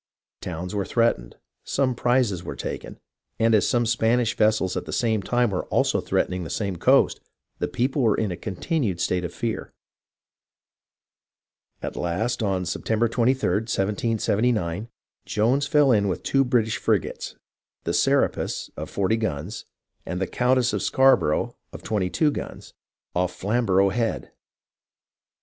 [0.41, 2.99] Towns were threatened, some prizes were taken,
[3.37, 7.19] and as some Spanish vessels at the same time were also threatening the same coast,
[7.59, 9.71] the people were in a continued state of fear.
[11.83, 13.37] At last on September 23d,
[13.69, 14.89] 1779,
[15.27, 17.35] Jones fell in with two British frigates,
[17.83, 19.65] the Serapis of 40 guns
[20.03, 22.73] and the Countess of Scarborough of 22 guns,
[23.13, 24.31] off Flamborough Head.